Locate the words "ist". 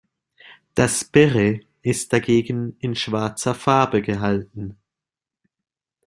1.83-2.11